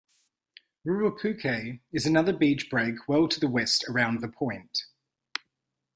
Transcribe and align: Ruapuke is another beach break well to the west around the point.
Ruapuke 0.83 1.81
is 1.93 2.07
another 2.07 2.33
beach 2.33 2.71
break 2.71 3.07
well 3.07 3.27
to 3.27 3.39
the 3.39 3.47
west 3.47 3.85
around 3.87 4.21
the 4.21 4.27
point. 4.27 4.85